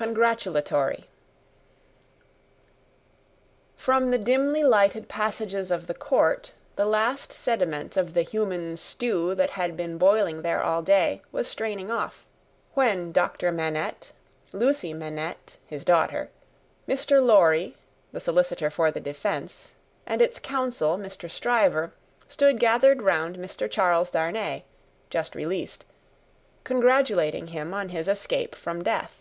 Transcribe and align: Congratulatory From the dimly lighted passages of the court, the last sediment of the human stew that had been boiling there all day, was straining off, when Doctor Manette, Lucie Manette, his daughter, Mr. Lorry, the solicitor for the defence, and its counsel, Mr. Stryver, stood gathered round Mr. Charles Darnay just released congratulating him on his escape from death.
Congratulatory 0.00 1.08
From 3.76 4.12
the 4.12 4.18
dimly 4.18 4.62
lighted 4.62 5.08
passages 5.08 5.72
of 5.72 5.88
the 5.88 5.92
court, 5.92 6.52
the 6.76 6.86
last 6.86 7.32
sediment 7.32 7.96
of 7.96 8.14
the 8.14 8.22
human 8.22 8.76
stew 8.76 9.34
that 9.34 9.50
had 9.50 9.76
been 9.76 9.98
boiling 9.98 10.42
there 10.42 10.62
all 10.62 10.82
day, 10.82 11.22
was 11.32 11.48
straining 11.48 11.90
off, 11.90 12.24
when 12.74 13.10
Doctor 13.10 13.50
Manette, 13.50 14.12
Lucie 14.52 14.94
Manette, 14.94 15.56
his 15.66 15.84
daughter, 15.84 16.30
Mr. 16.86 17.20
Lorry, 17.20 17.76
the 18.12 18.20
solicitor 18.20 18.70
for 18.70 18.92
the 18.92 19.00
defence, 19.00 19.72
and 20.06 20.22
its 20.22 20.38
counsel, 20.38 20.96
Mr. 20.96 21.28
Stryver, 21.28 21.90
stood 22.28 22.60
gathered 22.60 23.02
round 23.02 23.36
Mr. 23.36 23.68
Charles 23.68 24.12
Darnay 24.12 24.62
just 25.10 25.34
released 25.34 25.84
congratulating 26.62 27.48
him 27.48 27.74
on 27.74 27.88
his 27.88 28.06
escape 28.06 28.54
from 28.54 28.84
death. 28.84 29.16